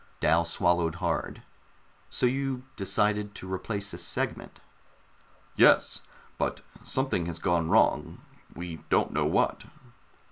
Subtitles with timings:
[0.19, 1.43] Dal swallowed hard.
[2.09, 4.59] "So you just decided to replace a segment."
[5.55, 6.01] "Yes.
[6.39, 8.17] But something has gone wrong,
[8.55, 9.65] we don't know what."